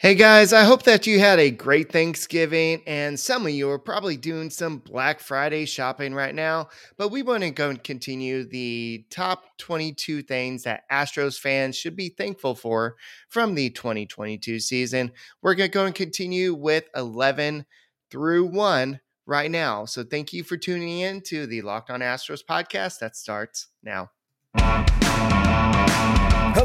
[0.00, 3.80] Hey guys, I hope that you had a great Thanksgiving and some of you are
[3.80, 6.68] probably doing some Black Friday shopping right now.
[6.96, 11.96] But we want to go and continue the top 22 things that Astros fans should
[11.96, 12.94] be thankful for
[13.28, 15.10] from the 2022 season.
[15.42, 17.66] We're going to go and continue with 11
[18.08, 19.84] through 1 right now.
[19.84, 24.10] So thank you for tuning in to the Locked On Astros podcast that starts now.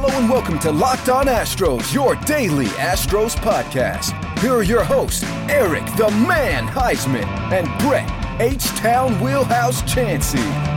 [0.05, 4.11] Hello and welcome to Locked On Astros, your daily Astros podcast.
[4.39, 10.72] Here are your hosts, Eric the Man Heisman and Brett H Town Wheelhouse Chansey.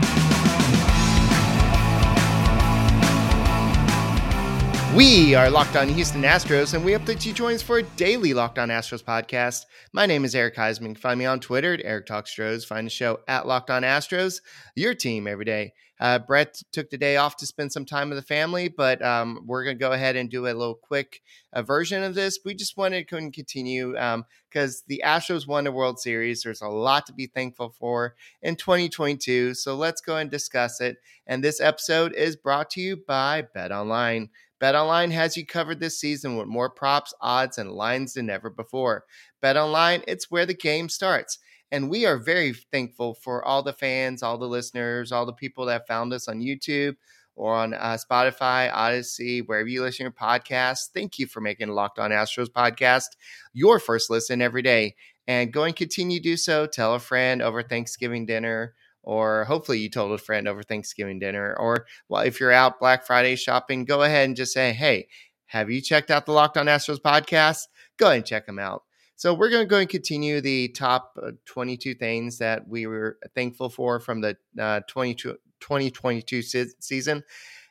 [4.97, 8.33] We are Locked On Houston Astros, and we that you join us for a daily
[8.33, 9.67] Locked On Astros podcast.
[9.93, 10.97] My name is Eric Heisman.
[10.97, 12.65] Find me on Twitter at Eric Talk Stros.
[12.65, 14.41] Find the show at Locked On Astros,
[14.75, 15.75] your team every day.
[16.01, 19.45] Uh, Brett took the day off to spend some time with the family, but um,
[19.47, 21.21] we're going to go ahead and do a little quick
[21.53, 22.39] uh, version of this.
[22.45, 26.43] We just wanted to continue because um, the Astros won the World Series.
[26.43, 29.55] There's a lot to be thankful for in 2022.
[29.55, 30.97] So let's go and discuss it.
[31.27, 34.31] And this episode is brought to you by Bet Online.
[34.61, 39.05] BetOnline has you covered this season with more props, odds, and lines than ever before.
[39.43, 41.39] BetOnline, it's where the game starts.
[41.71, 45.67] And we are very thankful for all the fans, all the listeners, all the people
[45.67, 46.95] that found us on YouTube
[47.35, 50.89] or on uh, Spotify, Audacy, wherever you listen to your podcasts.
[50.93, 53.09] Thank you for making Locked On Astros podcast
[53.53, 54.95] your first listen every day.
[55.29, 56.67] And go and continue to do so.
[56.67, 58.75] Tell a friend over Thanksgiving dinner,
[59.07, 61.57] or hopefully you told a friend over Thanksgiving dinner.
[61.59, 65.07] Or well, if you're out Black Friday shopping, go ahead and just say, hey,
[65.47, 67.69] have you checked out the Locked On Astros podcast?
[67.99, 68.83] Go ahead and check them out.
[69.15, 73.17] So we're going to go and continue the top uh, 22 things that we were
[73.35, 77.23] thankful for from the uh, 2022 se- season.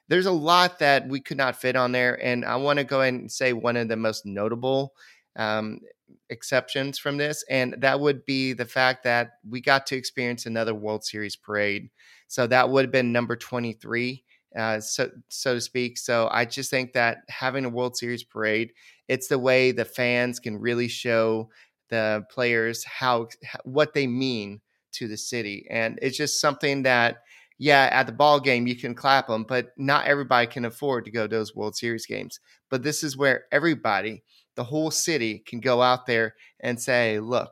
[0.08, 3.02] There's a lot that we could not fit on there, and I want to go
[3.02, 4.94] ahead and say one of the most notable
[5.36, 5.82] um,
[6.30, 10.74] exceptions from this, and that would be the fact that we got to experience another
[10.74, 11.90] World Series parade.
[12.28, 14.24] So that would have been number 23
[14.56, 15.98] uh, so so to speak.
[15.98, 18.72] So I just think that having a World Series parade,
[19.08, 21.50] it's the way the fans can really show
[21.90, 23.28] the players how
[23.64, 24.62] what they mean
[24.94, 27.18] to the city, and it's just something that.
[27.58, 31.12] Yeah, at the ball game you can clap them, but not everybody can afford to
[31.12, 32.40] go to those World Series games.
[32.70, 34.24] But this is where everybody,
[34.56, 37.52] the whole city, can go out there and say, "Look,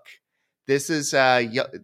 [0.67, 1.43] this is uh,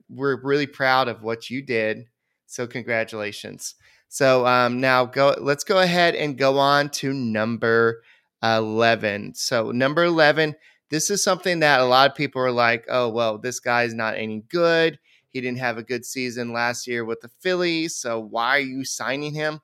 [0.10, 2.06] we're really proud of what you did.
[2.46, 3.76] So congratulations."
[4.10, 5.36] So um, now go.
[5.40, 8.02] Let's go ahead and go on to number
[8.44, 9.34] eleven.
[9.36, 10.56] So number eleven.
[10.90, 14.18] This is something that a lot of people are like, "Oh, well, this guy's not
[14.18, 15.00] any good.
[15.30, 17.96] He didn't have a good season last year with the Phillies.
[17.96, 19.62] So why are you signing him?"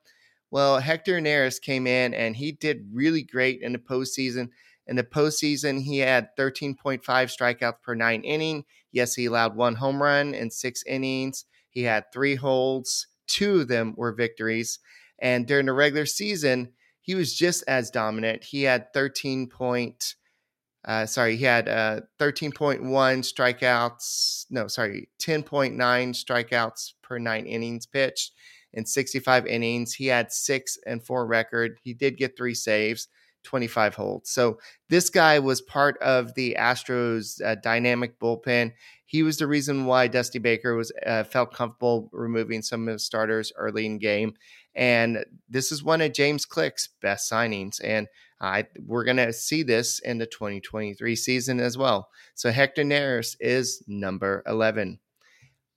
[0.50, 4.50] Well, Hector Neris came in and he did really great in the postseason.
[4.86, 8.64] In the postseason, he had 13.5 strikeouts per nine inning.
[8.92, 11.44] Yes, he allowed one home run in six innings.
[11.68, 14.78] He had three holds, Two of them were victories.
[15.18, 18.44] And during the regular season, he was just as dominant.
[18.44, 20.14] He had 13 point,
[20.86, 24.46] uh, sorry, he had uh, 13.1 strikeouts.
[24.50, 28.32] No, sorry, 10.9 strikeouts per nine innings pitched
[28.72, 29.94] in 65 innings.
[29.94, 31.80] He had six and four record.
[31.82, 33.08] He did get three saves.
[33.46, 34.30] 25 holds.
[34.30, 34.58] So
[34.90, 38.72] this guy was part of the Astros uh, dynamic bullpen.
[39.06, 43.04] He was the reason why Dusty Baker was uh, felt comfortable removing some of his
[43.04, 44.34] starters early in game.
[44.74, 47.80] And this is one of James Click's best signings.
[47.82, 48.08] And
[48.40, 52.10] I, we're going to see this in the 2023 season as well.
[52.34, 54.98] So Hector Neris is number 11.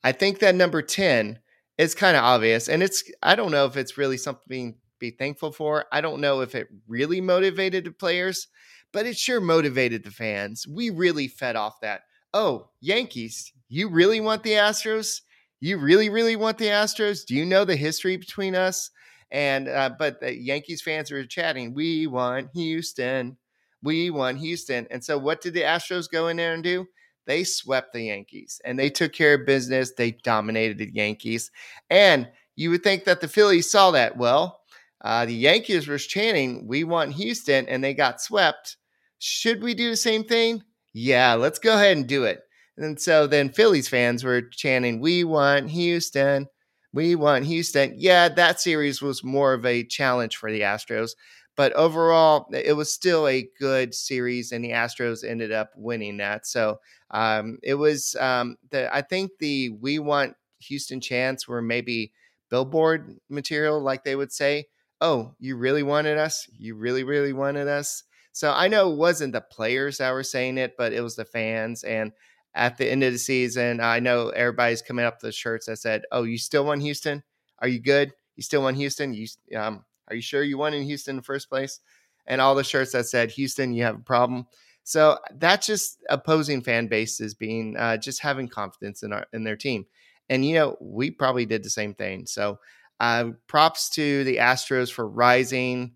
[0.04, 1.40] I think that number 10
[1.78, 2.68] is kind of obvious.
[2.68, 5.86] And it's, I don't know if it's really something to be thankful for.
[5.92, 8.48] I don't know if it really motivated the players,
[8.92, 10.68] but it sure motivated the fans.
[10.68, 12.02] We really fed off that.
[12.34, 15.22] Oh, Yankees, you really want the Astros?
[15.62, 17.26] You really, really want the Astros?
[17.26, 18.92] Do you know the history between us?
[19.32, 21.74] And uh, but the Yankees fans were chatting.
[21.74, 23.38] We want Houston.
[23.84, 24.88] We want Houston.
[24.90, 26.88] And so, what did the Astros go in there and do?
[27.28, 29.94] They swept the Yankees and they took care of business.
[29.96, 31.52] They dominated the Yankees.
[31.90, 34.18] And you would think that the Phillies saw that.
[34.18, 34.60] Well,
[35.02, 38.78] uh, the Yankees were chanting, We want Houston, and they got swept.
[39.20, 40.64] Should we do the same thing?
[40.94, 42.42] Yeah, let's go ahead and do it.
[42.78, 46.48] And so then Phillies fans were chanting, We want Houston.
[46.94, 47.94] We want Houston.
[47.98, 51.12] Yeah, that series was more of a challenge for the Astros.
[51.56, 56.48] But overall, it was still a good series, and the Astros ended up winning that.
[56.48, 56.80] So
[57.12, 62.14] um, it was, um, the, I think the We Want Houston chants were maybe
[62.50, 64.68] billboard material, like they would say
[65.02, 66.48] oh, you really wanted us?
[66.58, 68.04] You really, really wanted us?
[68.32, 71.26] So I know it wasn't the players that were saying it, but it was the
[71.26, 71.84] fans.
[71.84, 72.12] And
[72.56, 76.04] at the end of the season, I know everybody's coming up the shirts that said,
[76.12, 77.24] "Oh, you still won Houston?
[77.60, 78.14] Are you good?
[78.36, 79.14] You still won Houston?
[79.14, 81.80] You um, are you sure you won in Houston in the first place?"
[82.28, 84.48] And all the shirts that said, "Houston, you have a problem."
[84.84, 89.56] So that's just opposing fan bases being uh, just having confidence in our in their
[89.56, 89.86] team.
[90.30, 92.26] And you know, we probably did the same thing.
[92.26, 92.60] So
[93.00, 95.94] uh, props to the Astros for rising.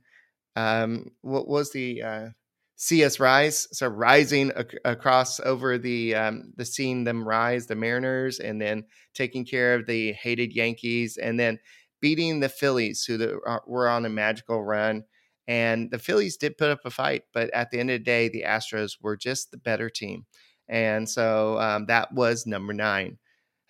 [0.55, 2.29] Um, what was the uh,
[2.75, 3.67] see us rise?
[3.71, 8.85] So rising ac- across over the um, the seeing them rise, the Mariners, and then
[9.13, 11.59] taking care of the hated Yankees, and then
[12.01, 15.03] beating the Phillies, who the, uh, were on a magical run.
[15.47, 18.29] And the Phillies did put up a fight, but at the end of the day,
[18.29, 20.25] the Astros were just the better team.
[20.67, 23.17] And so um, that was number nine.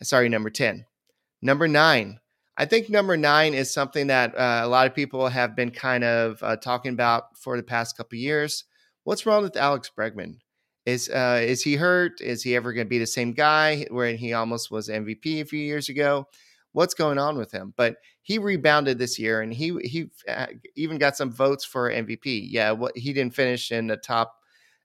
[0.02, 0.86] Sorry, number 10.
[1.42, 2.20] Number nine,
[2.56, 6.04] I think number nine is something that uh, a lot of people have been kind
[6.04, 8.64] of uh, talking about for the past couple years.
[9.04, 10.38] What's wrong with Alex Bregman?
[10.86, 12.22] Is uh, is he hurt?
[12.22, 15.46] Is he ever going to be the same guy where he almost was MVP a
[15.46, 16.28] few years ago?
[16.72, 17.74] What's going on with him?
[17.78, 22.48] But he rebounded this year, and he he uh, even got some votes for MVP.
[22.50, 24.36] Yeah, what he didn't finish in the top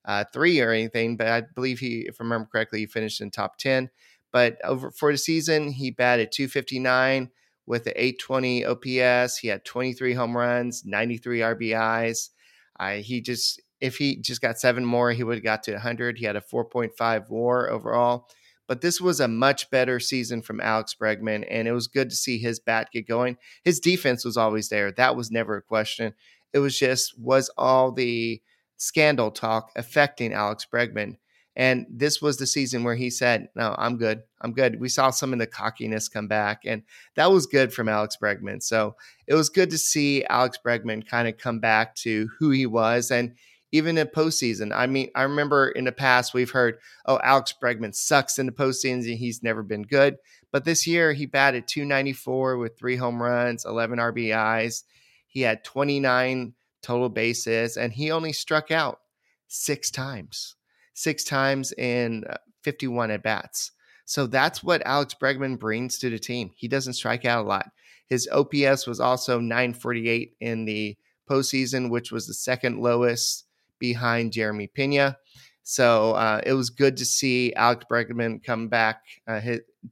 [0.05, 3.31] uh, three or anything, but I believe he, if I remember correctly, he finished in
[3.31, 3.91] top ten.
[4.33, 7.31] But over for the season, he batted 259
[7.67, 9.39] with an 820 OPS.
[9.39, 12.31] He had 23 home runs, 93 RBIs.
[12.79, 16.19] Uh, he just if he just got seven more, he would have got to 100.
[16.19, 18.29] He had a 4.5 WAR overall.
[18.67, 22.17] But this was a much better season from Alex Bregman, and it was good to
[22.17, 23.39] see his bat get going.
[23.65, 24.93] His defense was always there.
[24.93, 26.13] That was never a question.
[26.53, 28.43] It was just was all the
[28.77, 31.17] scandal talk affecting Alex Bregman.
[31.57, 34.23] And this was the season where he said, No, I'm good.
[34.41, 34.79] I'm good.
[34.79, 36.83] We saw some of the cockiness come back, and
[37.17, 38.63] that was good from Alex Bregman.
[38.63, 38.95] So
[39.27, 43.11] it was good to see Alex Bregman kind of come back to who he was.
[43.11, 43.35] And
[43.73, 47.95] even in postseason, I mean, I remember in the past we've heard, oh, Alex Bregman
[47.95, 49.17] sucks in the postseason.
[49.17, 50.17] He's never been good.
[50.51, 54.85] But this year he batted 294 with three home runs, 11 RBIs.
[55.27, 59.01] He had 29 total bases, and he only struck out
[59.49, 60.57] six times
[60.99, 63.71] six times in uh, 51 at bats.
[64.05, 66.51] So that's what Alex Bregman brings to the team.
[66.57, 67.71] He doesn't strike out a lot.
[68.09, 70.97] His OPS was also 948 in the
[71.31, 73.45] postseason, which was the second lowest
[73.79, 75.19] behind Jeremy Pena.
[75.63, 79.41] So uh, it was good to see Alex Bregman come back uh,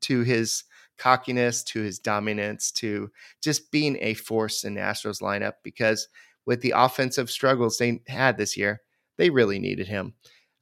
[0.00, 0.64] to his
[0.96, 3.10] cockiness, to his dominance, to
[3.42, 6.08] just being a force in the Astros lineup because
[6.46, 8.80] with the offensive struggles they had this year,
[9.18, 10.14] they really needed him.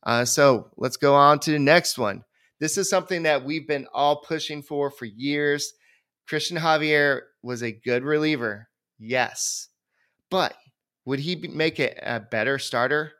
[0.02, 2.24] Uh, so let's go on to the next one.
[2.60, 5.72] This is something that we've been all pushing for for years.
[6.28, 8.68] Christian Javier was a good reliever,
[8.98, 9.68] yes,
[10.30, 10.56] but
[11.04, 13.12] would he make it a better starter?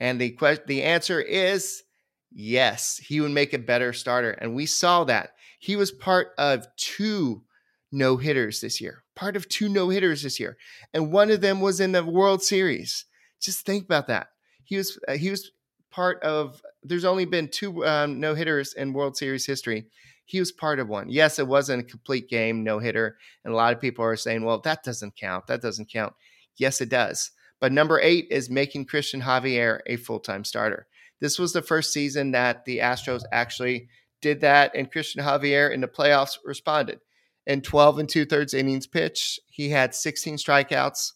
[0.00, 1.82] And the question, the answer is
[2.30, 2.98] yes.
[2.98, 7.42] He would make a better starter, and we saw that he was part of two
[7.90, 9.02] no hitters this year.
[9.14, 10.56] Part of two no hitters this year,
[10.94, 13.04] and one of them was in the World Series.
[13.40, 14.28] Just think about that.
[14.64, 15.50] He was uh, he was
[15.90, 16.62] part of.
[16.84, 19.86] There's only been two um, no hitters in World Series history.
[20.26, 21.08] He was part of one.
[21.08, 24.44] Yes, it wasn't a complete game no hitter, and a lot of people are saying,
[24.44, 25.48] "Well, that doesn't count.
[25.48, 26.14] That doesn't count."
[26.58, 27.30] Yes, it does.
[27.60, 30.86] But number eight is making Christian Javier a full time starter.
[31.20, 33.88] This was the first season that the Astros actually
[34.20, 37.00] did that, and Christian Javier in the playoffs responded.
[37.46, 41.12] In 12 and two thirds innings pitch, he had 16 strikeouts.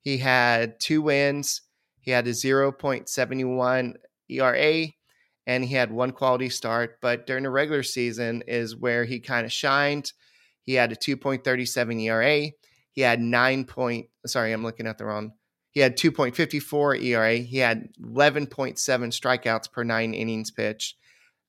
[0.00, 1.62] He had two wins.
[2.00, 3.94] He had a 0.71
[4.28, 4.86] ERA,
[5.46, 6.98] and he had one quality start.
[7.00, 10.12] But during the regular season is where he kind of shined.
[10.62, 12.50] He had a 2.37 ERA.
[12.96, 14.08] He had nine point.
[14.26, 15.34] Sorry, I'm looking at the wrong.
[15.70, 17.36] He had 2.54 ERA.
[17.36, 20.96] He had 11.7 strikeouts per nine innings pitched,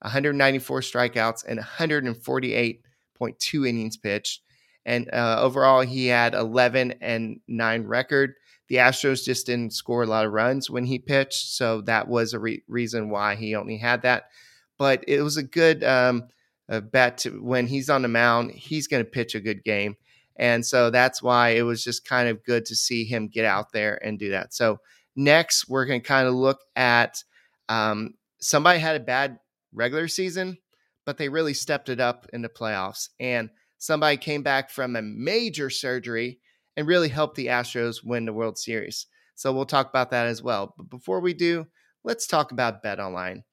[0.02, 4.42] 194 strikeouts, and 148.2 innings pitched.
[4.86, 8.36] And uh, overall, he had 11 and nine record
[8.68, 12.34] the Astros just didn't score a lot of runs when he pitched, so that was
[12.34, 14.30] a re- reason why he only had that.
[14.78, 16.28] But it was a good um,
[16.68, 19.96] a bet to, when he's on the mound, he's going to pitch a good game,
[20.38, 23.72] and so that's why it was just kind of good to see him get out
[23.72, 24.54] there and do that.
[24.54, 24.80] So
[25.16, 27.24] next, we're going to kind of look at
[27.70, 29.40] um, somebody had a bad
[29.74, 30.58] regular season,
[31.06, 35.02] but they really stepped it up in the playoffs, and somebody came back from a
[35.02, 36.40] major surgery
[36.76, 39.08] and really help the Astros win the World Series.
[39.36, 40.74] So we'll talk about that as well.
[40.78, 41.68] But before we do,
[42.04, 43.44] let's talk about BetOnline.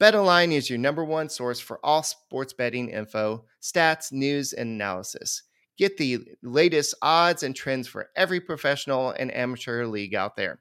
[0.00, 5.42] BetOnline is your number one source for all sports betting info, stats, news, and analysis.
[5.76, 10.60] Get the latest odds and trends for every professional and amateur league out there.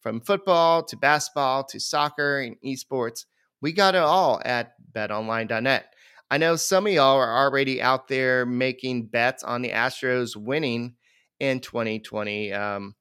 [0.00, 3.24] from football to basketball to soccer and esports.
[3.62, 5.94] We got it all at betonline.net.
[6.30, 10.94] I know some of y'all are already out there making bets on the Astros winning
[11.40, 12.94] in 2023 um,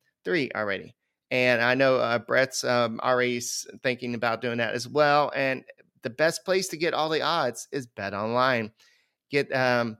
[0.55, 0.95] already.
[1.31, 3.41] And I know uh, Brett's um, already
[3.81, 5.31] thinking about doing that as well.
[5.35, 5.63] And
[6.03, 8.71] the best place to get all the odds is Bet Online.
[9.29, 9.97] Get um,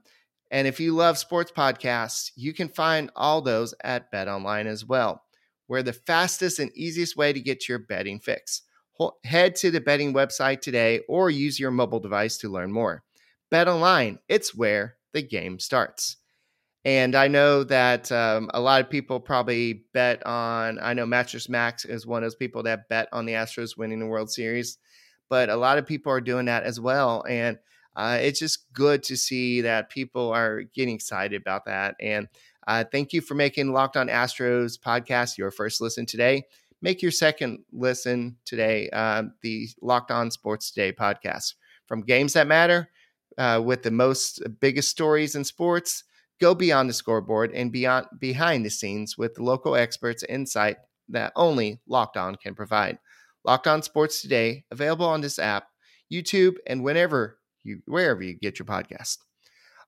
[0.54, 4.84] and if you love sports podcasts, you can find all those at Bet Online as
[4.84, 5.24] well.
[5.66, 8.62] We're the fastest and easiest way to get your betting fix.
[9.24, 13.02] Head to the betting website today or use your mobile device to learn more.
[13.50, 16.18] Bet Online, it's where the game starts.
[16.84, 21.48] And I know that um, a lot of people probably bet on, I know Mattress
[21.48, 24.78] Mack is one of those people that bet on the Astros winning the World Series,
[25.28, 27.24] but a lot of people are doing that as well.
[27.28, 27.58] And
[27.96, 31.94] uh, it's just good to see that people are getting excited about that.
[32.00, 32.28] And
[32.66, 36.44] uh, thank you for making Locked On Astros podcast your first listen today.
[36.82, 41.54] Make your second listen today, uh, the Locked On Sports Today podcast.
[41.86, 42.90] From games that matter
[43.38, 46.04] uh, with the most biggest stories in sports,
[46.40, 50.76] go beyond the scoreboard and beyond behind the scenes with the local experts insight
[51.08, 52.98] that only Locked On can provide.
[53.44, 55.68] Locked On Sports Today, available on this app,
[56.12, 59.18] YouTube, and whenever you wherever you get your podcast.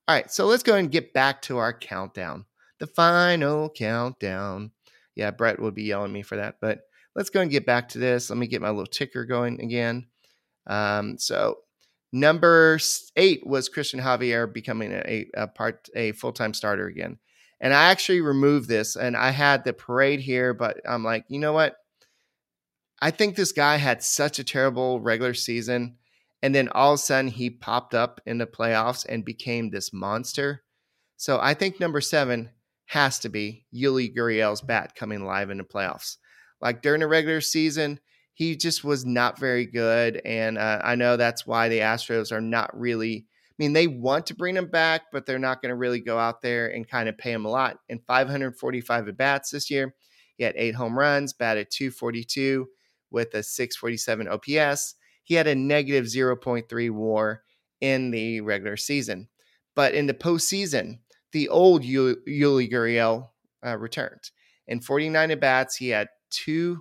[0.07, 2.45] All right, so let's go and get back to our countdown.
[2.79, 4.71] The final countdown.
[5.15, 6.79] Yeah, Brett would be yelling at me for that, but
[7.15, 8.29] let's go and get back to this.
[8.29, 10.07] Let me get my little ticker going again.
[10.67, 11.57] Um, so
[12.13, 12.79] number
[13.15, 17.17] eight was Christian Javier becoming a, a part a full time starter again,
[17.59, 21.39] and I actually removed this, and I had the parade here, but I'm like, you
[21.39, 21.75] know what?
[23.01, 25.97] I think this guy had such a terrible regular season
[26.47, 29.91] and then all of a sudden, he popped up in the playoffs and became this
[29.91, 30.63] monster.
[31.17, 32.51] So I think number seven
[32.85, 36.15] has to be Yuli Gurriel's bat coming live in the playoffs.
[36.61, 37.99] Like during the regular season,
[38.33, 40.21] he just was not very good.
[40.23, 44.27] And uh, I know that's why the Astros are not really, I mean, they want
[44.27, 47.09] to bring him back, but they're not going to really go out there and kind
[47.09, 47.79] of pay him a lot.
[47.89, 49.93] In 545 at bats this year,
[50.37, 52.69] he had eight home runs, batted 242
[53.11, 54.95] with a 647 OPS
[55.27, 57.43] he had a negative 0.3 war
[57.81, 59.27] in the regular season.
[59.75, 60.99] But in the postseason,
[61.33, 63.31] the old Yuli Gurriel
[63.65, 64.31] uh, returned.
[64.69, 66.79] In 49 at bats, he had two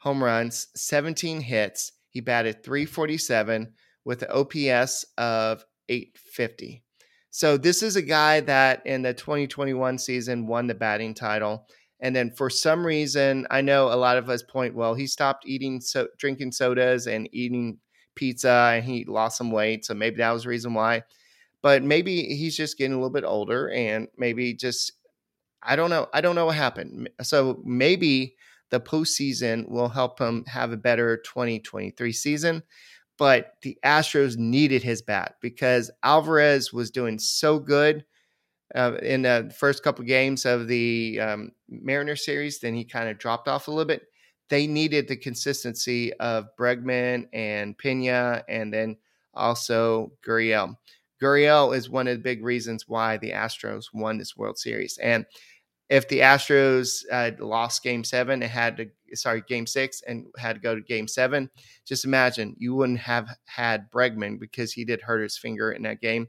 [0.00, 1.92] home runs, 17 hits.
[2.10, 3.72] He batted 347
[4.04, 6.84] with an OPS of 850.
[7.30, 11.66] So this is a guy that in the 2021 season won the batting title.
[12.00, 15.46] And then for some reason, I know a lot of us point, well, he stopped
[15.46, 17.78] eating, so drinking sodas and eating
[18.14, 19.84] pizza and he lost some weight.
[19.84, 21.02] So maybe that was the reason why.
[21.62, 24.92] But maybe he's just getting a little bit older and maybe just,
[25.62, 26.06] I don't know.
[26.12, 27.10] I don't know what happened.
[27.22, 28.36] So maybe
[28.70, 32.62] the postseason will help him have a better 2023 season.
[33.16, 38.04] But the Astros needed his bat because Alvarez was doing so good
[38.74, 42.58] uh, in the first couple games of the um, Mariner series.
[42.58, 44.02] Then he kind of dropped off a little bit.
[44.48, 48.96] They needed the consistency of Bregman and Pena, and then
[49.34, 50.76] also Gurriel.
[51.20, 54.98] Gurriel is one of the big reasons why the Astros won this World Series.
[54.98, 55.26] And
[55.90, 60.54] if the Astros uh, lost Game Seven and had to, sorry, Game Six and had
[60.54, 61.50] to go to Game Seven,
[61.86, 66.00] just imagine you wouldn't have had Bregman because he did hurt his finger in that
[66.00, 66.28] game,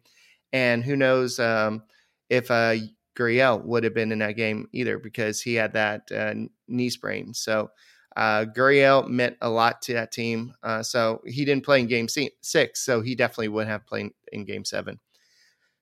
[0.53, 1.83] and who knows um,
[2.29, 2.75] if uh,
[3.17, 6.33] Gurriel would have been in that game either because he had that uh,
[6.67, 7.33] knee sprain.
[7.33, 7.69] So
[8.15, 10.53] uh, Gurriel meant a lot to that team.
[10.63, 14.45] Uh, so he didn't play in game six, so he definitely would have played in
[14.45, 14.99] game seven.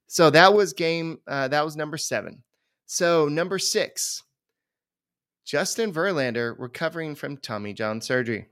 [0.08, 2.44] So that was game, uh, that was number seven.
[2.86, 4.24] So number six,
[5.46, 8.48] Justin Verlander recovering from Tommy John surgery.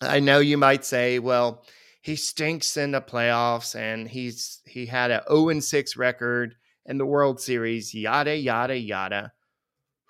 [0.00, 1.64] I know you might say, well,
[2.02, 6.54] he stinks in the playoffs and he's he had a 0 6 record
[6.88, 9.32] in the World Series, yada yada yada.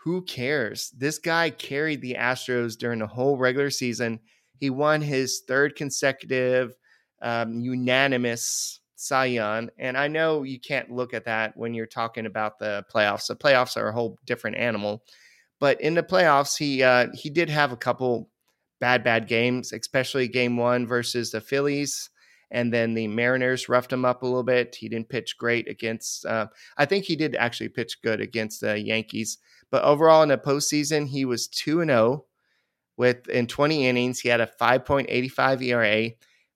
[0.05, 0.91] Who cares?
[0.97, 4.21] This guy carried the Astros during the whole regular season.
[4.59, 6.75] He won his third consecutive
[7.21, 9.71] um, unanimous Cy Young.
[9.79, 13.27] And I know you can't look at that when you're talking about the playoffs.
[13.27, 15.03] The playoffs are a whole different animal.
[15.61, 18.29] But in the playoffs, he uh, he did have a couple
[18.81, 22.11] bad bad games, especially game one versus the Phillies,
[22.51, 24.75] and then the Mariners roughed him up a little bit.
[24.75, 26.25] He didn't pitch great against.
[26.25, 29.39] Uh, I think he did actually pitch good against the Yankees,
[29.71, 32.25] but overall in the postseason, he was 2 and 0
[32.97, 34.21] with in 20 innings.
[34.21, 36.11] He had a 5.85 ERA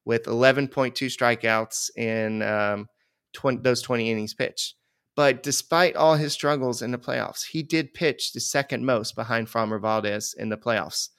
[0.04, 2.88] with 11.2 strikeouts in um,
[3.34, 4.75] 20, those 20 innings pitched.
[5.14, 9.46] But despite all his struggles in the playoffs, he did pitch the second most behind
[9.46, 11.11] Framber Valdez in the playoffs.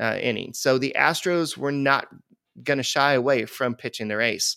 [0.00, 0.58] uh, innings.
[0.58, 2.08] So the Astros were not
[2.62, 4.56] going to shy away from pitching their ace.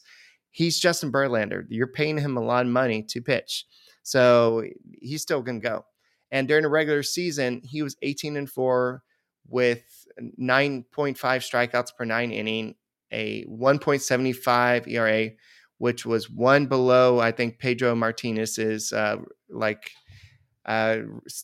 [0.50, 1.66] He's Justin Verlander.
[1.70, 3.66] You're paying him a lot of money to pitch.
[4.04, 4.64] So
[5.00, 5.86] he's still going to go.
[6.32, 9.04] And during the regular season, he was 18 and 4
[9.48, 9.84] with
[10.40, 12.76] 9.5 strikeouts per nine inning,
[13.12, 15.32] a 1.75 ERA,
[15.78, 19.18] which was one below, I think, Pedro Martinez's uh,
[19.50, 19.92] like
[20.66, 20.98] uh,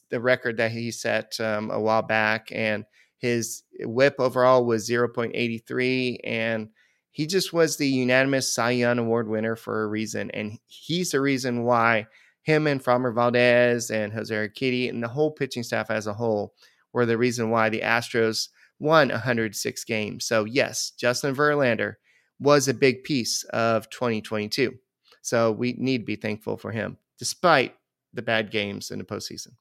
[0.10, 2.50] the record that he set um, a while back.
[2.52, 2.86] And
[3.18, 6.20] his whip overall was 0.83.
[6.24, 6.70] And
[7.12, 10.30] he just was the unanimous Cy Young Award winner for a reason.
[10.32, 12.08] And he's the reason why
[12.44, 16.54] him and Framber Valdez and Jose Urquidy and the whole pitching staff as a whole
[16.94, 20.26] were the reason why the Astros won 106 games.
[20.26, 21.96] So, yes, Justin Verlander
[22.40, 24.76] was a big piece of 2022.
[25.22, 27.76] So, we need to be thankful for him, despite
[28.14, 29.54] the bad games in the postseason.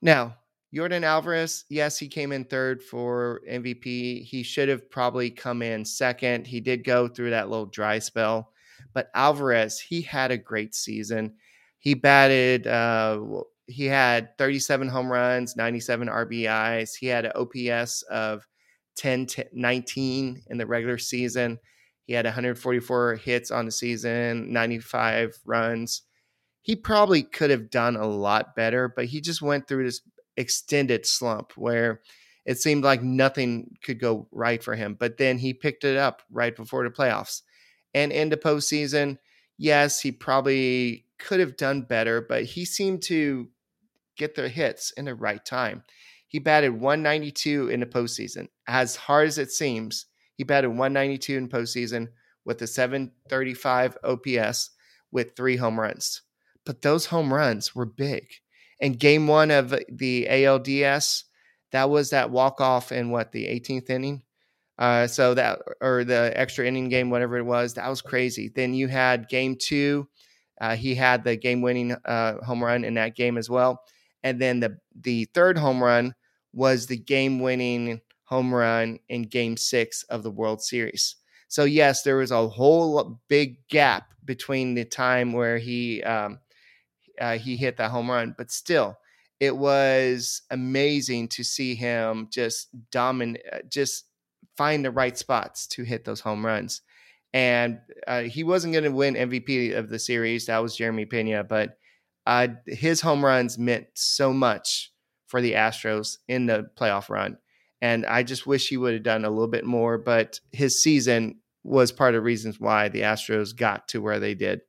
[0.00, 0.36] Now,
[0.74, 4.24] Yordan Alvarez, yes, he came in third for MVP.
[4.24, 6.46] He should have probably come in second.
[6.46, 8.52] He did go through that little dry spell,
[8.92, 11.34] but Alvarez, he had a great season.
[11.78, 13.20] He batted, uh,
[13.68, 16.96] he had 37 home runs, 97 RBIs.
[16.96, 18.46] He had an OPS of
[18.96, 21.58] 10 19 in the regular season.
[22.06, 26.02] He had 144 hits on the season, 95 runs.
[26.62, 30.00] He probably could have done a lot better, but he just went through this
[30.36, 32.00] extended slump where
[32.44, 34.96] it seemed like nothing could go right for him.
[34.98, 37.42] But then he picked it up right before the playoffs.
[37.92, 39.18] And in the postseason,
[39.58, 43.48] yes, he probably could have done better, but he seemed to
[44.16, 45.82] get the hits in the right time.
[46.28, 48.48] He batted 192 in the postseason.
[48.66, 52.08] As hard as it seems, he batted 192 in postseason
[52.44, 54.70] with a 735 OPS
[55.10, 56.22] with three home runs.
[56.64, 58.28] But those home runs were big.
[58.80, 61.24] And game one of the ALDS,
[61.72, 64.22] that was that walk off in what the 18th inning.
[64.78, 68.50] Uh, so that or the extra inning game, whatever it was, that was crazy.
[68.54, 70.06] Then you had game two.
[70.60, 73.82] Uh, he had the game winning uh, home run in that game as well.
[74.22, 76.14] And then the the third home run
[76.52, 81.16] was the game winning home run in game six of the World Series.
[81.48, 86.40] So yes, there was a whole big gap between the time where he um,
[87.20, 88.98] uh, he hit that home run, but still,
[89.40, 94.06] it was amazing to see him just dominate, uh, just
[94.56, 96.80] find the right spots to hit those home runs.
[97.34, 100.46] And uh, he wasn't going to win MVP of the series.
[100.46, 101.76] That was Jeremy Pena, but
[102.26, 104.92] uh, his home runs meant so much
[105.26, 107.36] for the Astros in the playoff run.
[107.82, 111.40] And I just wish he would have done a little bit more, but his season
[111.62, 114.60] was part of reasons why the Astros got to where they did.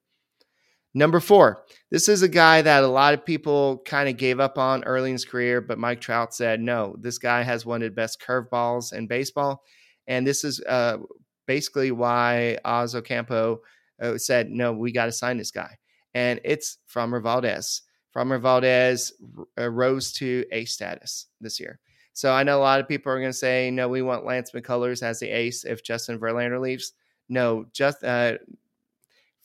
[0.97, 4.57] Number four, this is a guy that a lot of people kind of gave up
[4.57, 7.89] on early in his career, but Mike Trout said, no, this guy has one of
[7.91, 9.63] the best curveballs in baseball.
[10.07, 10.97] And this is uh,
[11.45, 13.61] basically why Oz Ocampo
[14.01, 15.77] uh, said, no, we got to sign this guy.
[16.15, 17.83] And it's Framber Valdez.
[18.11, 19.13] Framber Valdez
[19.59, 21.79] uh, rose to ace status this year.
[22.13, 24.49] So I know a lot of people are going to say, no, we want Lance
[24.51, 26.93] McCullers as the ace if Justin Verlander leaves.
[27.29, 28.39] No, just uh,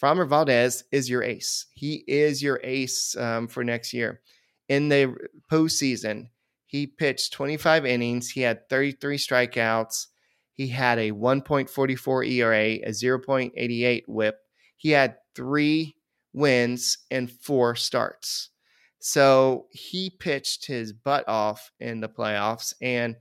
[0.02, 1.66] Framber Valdez is your ace.
[1.74, 4.20] He is your ace um, for next year.
[4.68, 5.14] In the
[5.50, 6.28] postseason,
[6.66, 8.30] he pitched 25 innings.
[8.30, 10.08] He had 33 strikeouts.
[10.54, 14.38] He had a 1.44 ERA, a 0.88 whip.
[14.76, 15.96] He had three
[16.32, 18.50] wins and four starts.
[18.98, 22.74] So he pitched his butt off in the playoffs.
[22.80, 23.16] And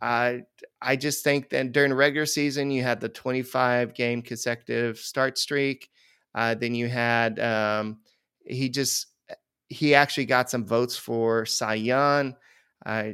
[0.00, 0.42] I
[0.80, 5.38] I just think that during the regular season, you had the 25 game consecutive start
[5.38, 5.88] streak.
[6.34, 7.98] Uh, then you had um,
[8.44, 9.06] he just
[9.68, 12.34] he actually got some votes for Cy Young
[12.84, 13.10] uh,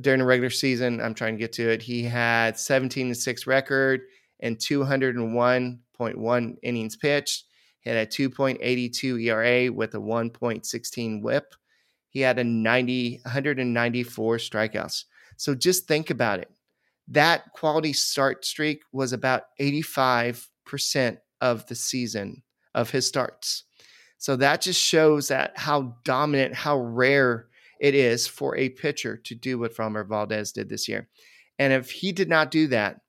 [0.00, 1.00] during the regular season.
[1.00, 1.82] I'm trying to get to it.
[1.82, 4.02] He had 17 and six record
[4.40, 7.44] and 201.1 innings pitched.
[7.80, 11.54] He had a 2.82 ERA with a 1.16 WHIP.
[12.08, 15.04] He had a 90 194 strikeouts.
[15.36, 16.50] So just think about it.
[17.08, 22.42] That quality start streak was about 85% of the season
[22.74, 23.64] of his starts.
[24.18, 27.48] So that just shows that how dominant, how rare
[27.80, 31.08] it is for a pitcher to do what Framber Valdez did this year.
[31.58, 33.00] And if he did not do that,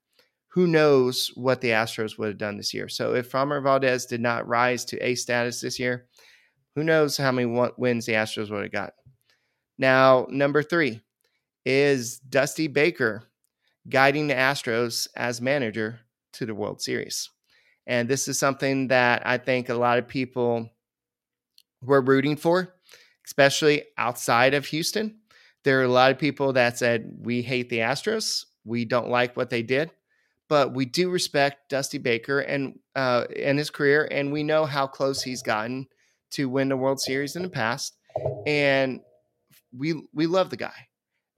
[0.48, 2.88] who knows what the Astros would have done this year.
[2.88, 6.06] So if Framber Valdez did not rise to A status this year,
[6.74, 7.46] who knows how many
[7.76, 8.92] wins the Astros would have got.
[9.78, 11.00] Now, number three
[11.64, 13.24] is Dusty Baker
[13.88, 16.00] guiding the Astros as manager
[16.34, 17.30] to the World Series.
[17.86, 20.70] And this is something that I think a lot of people
[21.82, 22.74] were rooting for,
[23.26, 25.18] especially outside of Houston.
[25.64, 28.44] There are a lot of people that said, we hate the Astros.
[28.64, 29.90] We don't like what they did,
[30.48, 34.86] but we do respect Dusty Baker and uh, and his career, and we know how
[34.86, 35.86] close he's gotten
[36.32, 37.96] to win the World Series in the past,
[38.46, 39.00] and
[39.76, 40.88] we we love the guy.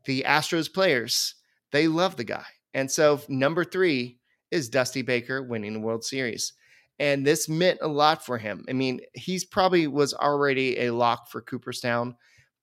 [0.05, 1.35] The Astros players
[1.73, 4.19] they love the guy, and so number three
[4.55, 6.53] is Dusty Baker winning the World Series.
[7.01, 8.65] And this meant a lot for him.
[8.69, 12.15] I mean, he's probably was already a lock for Cooperstown,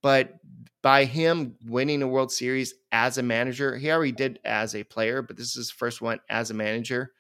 [0.02, 0.36] but
[0.82, 5.22] by him winning a World Series as a manager, he already did as a player,
[5.22, 7.12] but this is his first one as a manager.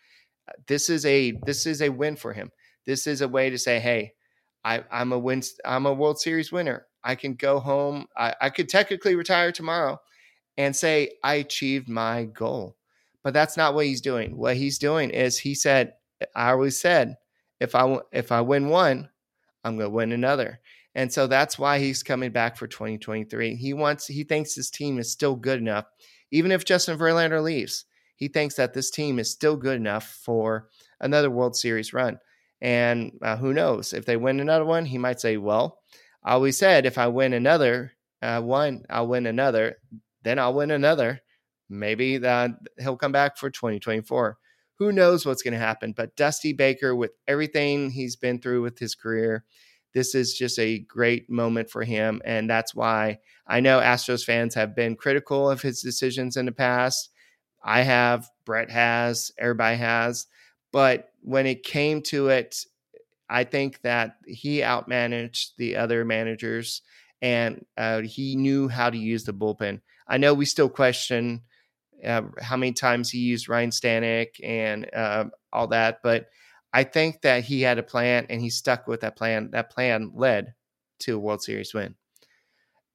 [0.67, 2.49] This is a this is a win for him.
[2.85, 4.13] This is a way to say, hey,
[4.63, 5.43] I, I'm a win.
[5.65, 6.87] I'm a World Series winner.
[7.03, 8.05] I can go home.
[8.15, 9.99] I, I could technically retire tomorrow
[10.57, 12.77] and say I achieved my goal.
[13.23, 14.37] But that's not what he's doing.
[14.37, 15.93] What he's doing is he said,
[16.35, 17.17] I always said,
[17.59, 19.09] if I if I win one,
[19.63, 20.59] I'm going to win another.
[20.95, 23.55] And so that's why he's coming back for 2023.
[23.55, 25.85] He wants he thinks his team is still good enough
[26.31, 27.85] even if Justin Verlander leaves.
[28.15, 32.19] He thinks that this team is still good enough for another World Series run.
[32.61, 33.93] And uh, who knows?
[33.93, 35.79] If they win another one, he might say, "Well,
[36.23, 39.77] I always said if I win another uh, one, I'll win another.
[40.23, 41.21] Then I'll win another.
[41.71, 44.37] Maybe that he'll come back for 2024.
[44.75, 45.93] Who knows what's going to happen?
[45.93, 49.45] But Dusty Baker, with everything he's been through with his career,
[49.93, 52.21] this is just a great moment for him.
[52.25, 56.51] And that's why I know Astros fans have been critical of his decisions in the
[56.51, 57.09] past.
[57.63, 60.27] I have, Brett has, everybody has.
[60.71, 62.65] But when it came to it,
[63.29, 66.81] I think that he outmanaged the other managers
[67.21, 69.81] and uh, he knew how to use the bullpen.
[70.07, 71.41] I know we still question
[72.05, 76.27] uh, how many times he used Ryne Stanek and uh, all that, but
[76.73, 79.51] I think that he had a plan and he stuck with that plan.
[79.51, 80.53] That plan led
[81.01, 81.95] to a World Series win.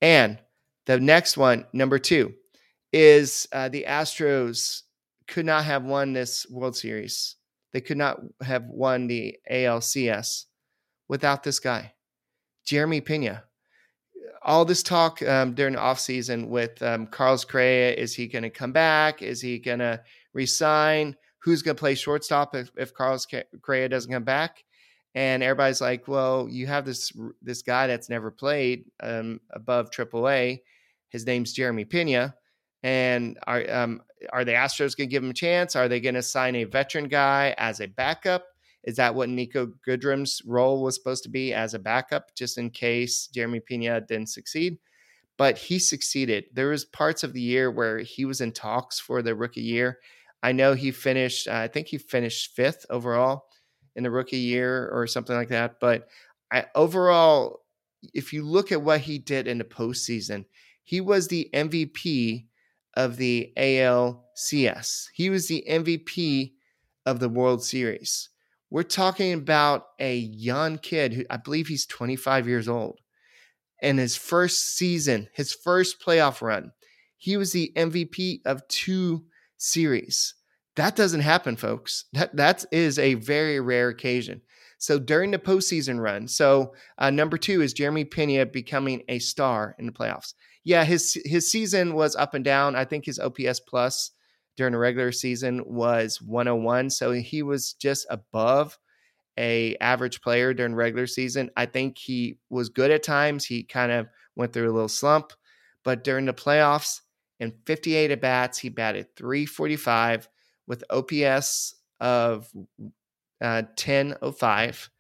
[0.01, 0.39] And
[0.87, 2.35] the next one, number two,
[2.93, 4.83] is uh, the Astros
[5.27, 7.37] could not have won this World Series.
[7.73, 10.45] They could not have won the ALCS
[11.09, 11.93] without this guy,
[12.65, 13.45] Jeremy Pena.
[14.47, 18.51] All this talk um, during the offseason with um, Carlos Correa is he going to
[18.51, 19.21] come back?
[19.21, 20.01] Is he going to
[20.33, 21.17] resign?
[21.47, 23.25] who's going to play shortstop if, if Carlos
[23.63, 24.65] Correa doesn't come back?
[25.15, 30.61] And everybody's like, well, you have this this guy that's never played um, above AAA.
[31.09, 32.35] His name's Jeremy Pena.
[32.83, 35.77] And are um, are the Astros going to give him a chance?
[35.77, 38.45] Are they going to sign a veteran guy as a backup?
[38.87, 42.71] Is that what Niko Goodrum's role was supposed to be as a backup, just in
[42.71, 44.79] case Jeremy Pena didn't succeed?
[45.37, 46.47] But he succeeded.
[46.53, 49.99] There was parts of the year where he was in talks for the rookie year,
[50.43, 53.47] I know he finished, uh, I think he finished fifth overall
[53.95, 55.81] in the rookie year or something like that.
[55.81, 56.09] But
[56.53, 57.63] I, overall,
[58.15, 60.45] if you look at what he did in the postseason,
[60.85, 62.47] he was the MVP
[62.95, 65.09] of the ALCS.
[65.15, 66.53] He was the MVP
[67.05, 68.29] of the World Series.
[68.71, 73.01] We're talking about a young kid who I believe he's 25 years old.
[73.83, 76.73] And his first season, his first playoff run,
[77.17, 79.25] he was the MVP of two
[79.57, 80.35] series.
[80.77, 82.05] That doesn't happen, folks.
[82.13, 84.43] That that is a very rare occasion.
[84.79, 89.75] So during the postseason run, so uh, number two is Jeremy Pena becoming a star
[89.79, 90.35] in the playoffs.
[90.65, 92.77] Yeah, his his season was up and down.
[92.77, 94.11] I think his OPS plus
[94.57, 98.79] during the regular season was 101, so he was just above
[99.39, 101.51] a average player during regular season.
[101.57, 103.45] I think he was good at times.
[103.45, 105.33] He kind of went through a little slump,
[105.85, 107.03] but during the playoffs,
[107.39, 110.29] in 58 at bats, he batted 345
[110.67, 112.49] with OPS of
[113.41, 114.91] uh, 1005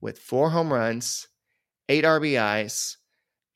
[0.00, 1.28] with four home runs,
[1.88, 2.96] eight RBIs.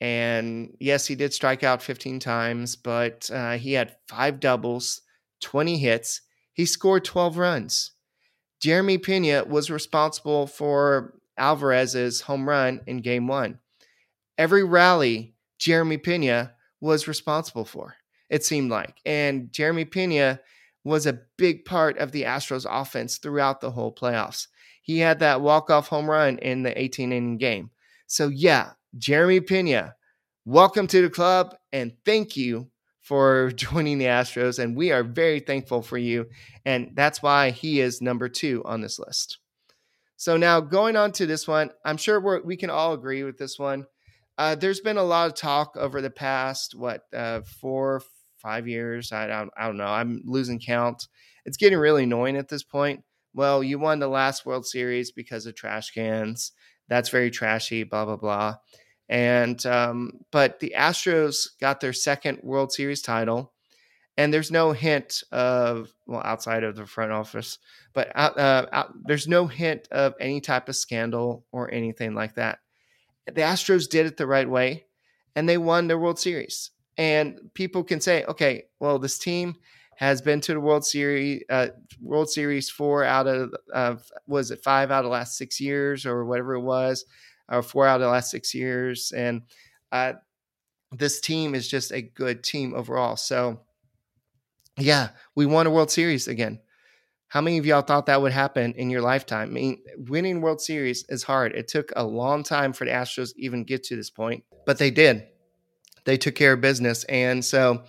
[0.01, 5.03] And yes, he did strike out 15 times, but uh, he had five doubles,
[5.41, 6.23] 20 hits.
[6.53, 7.93] He scored 12 runs.
[8.61, 13.59] Jeremy Pena was responsible for Alvarez's home run in game one.
[14.39, 17.97] Every rally, Jeremy Pena was responsible for,
[18.31, 19.01] it seemed like.
[19.05, 20.41] And Jeremy Pena
[20.85, 24.47] was a big part of the Astros offense throughout the whole playoffs.
[24.83, 27.71] He had that walk-off home run in the 18 inning game.
[28.07, 29.97] So yeah, Jeremy Pena,
[30.45, 32.71] welcome to the club and thank you
[33.07, 36.27] for joining the Astros and we are very thankful for you
[36.65, 39.39] and that's why he is number 2 on this list.
[40.17, 43.59] So now going on to this one, I'm sure we can all agree with this
[43.59, 43.87] one.
[44.37, 48.03] Uh, there's been a lot of talk over the past what uh, four,
[48.39, 49.13] five years.
[49.13, 49.87] I don't, I don't know.
[49.87, 51.07] I'm losing count.
[51.45, 53.05] It's getting really annoying at this point.
[53.35, 56.53] Well, you won the last World Series because of trash cans.
[56.89, 58.57] That's very trashy, blah, blah, blah.
[59.09, 63.53] And um, but the Astros got their second World Series title,
[64.17, 67.59] and there's no hint of well outside of the front office,
[67.93, 72.35] but out, uh, out, there's no hint of any type of scandal or anything like
[72.35, 72.59] that.
[73.27, 74.87] The Astros did it the right way,
[75.37, 76.71] and they won the World Series.
[76.99, 79.57] And people can say, okay, well, this team
[79.97, 81.69] has been to the World Series, uh,
[82.01, 86.07] World Series four out of uh, was it five out of the last six years
[86.07, 87.05] or whatever it was,
[87.49, 89.43] or four out of the last six years, and
[89.93, 90.15] uh,
[90.93, 93.17] this team is just a good team overall.
[93.17, 93.61] So,
[94.79, 96.61] yeah, we won a World Series again.
[97.29, 99.49] How many of y'all thought that would happen in your lifetime?
[99.49, 101.53] I mean, winning World Series is hard.
[101.55, 104.91] It took a long time for the Astros even get to this point, but they
[104.91, 105.27] did.
[106.05, 107.83] They took care of business, and so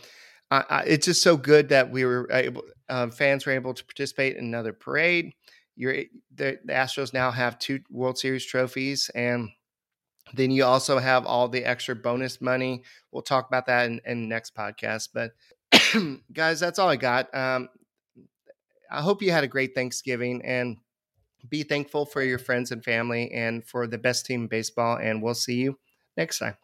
[0.50, 4.38] uh, it's just so good that we were able, uh, fans were able to participate
[4.38, 5.34] in another parade.
[5.78, 5.96] You're
[6.36, 9.50] the, the Astros now have two World Series trophies, and
[10.34, 12.84] then you also have all the extra bonus money.
[13.12, 15.10] We'll talk about that in, in next podcast.
[15.14, 15.32] But
[16.34, 17.34] guys, that's all I got.
[17.34, 17.70] Um,
[18.92, 20.78] I hope you had a great Thanksgiving and
[21.48, 24.98] be thankful for your friends and family and for the best team in baseball.
[24.98, 25.78] And we'll see you
[26.18, 26.56] next time.